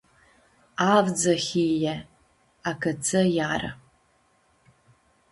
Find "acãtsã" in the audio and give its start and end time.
2.71-3.21